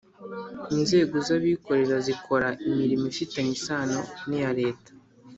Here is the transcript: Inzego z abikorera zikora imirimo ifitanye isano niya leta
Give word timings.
Inzego 0.75 1.15
z 1.25 1.29
abikorera 1.37 1.97
zikora 2.07 2.47
imirimo 2.69 3.05
ifitanye 3.13 3.51
isano 3.57 3.99
niya 4.27 4.51
leta 4.59 4.89